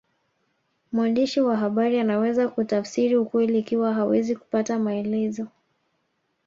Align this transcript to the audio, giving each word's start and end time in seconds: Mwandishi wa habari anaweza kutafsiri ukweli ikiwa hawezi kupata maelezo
Mwandishi 0.91 1.41
wa 1.41 1.57
habari 1.57 1.99
anaweza 1.99 2.47
kutafsiri 2.47 3.15
ukweli 3.17 3.59
ikiwa 3.59 3.93
hawezi 3.93 4.35
kupata 4.35 4.79
maelezo 4.79 5.47